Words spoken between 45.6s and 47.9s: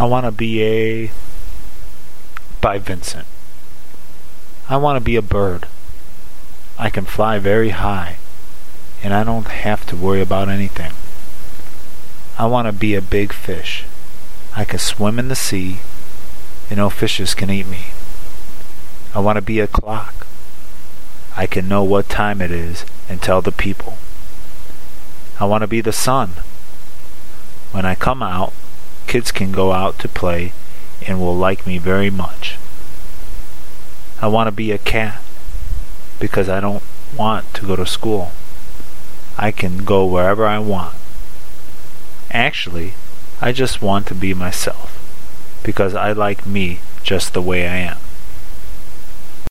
because I like me just the way I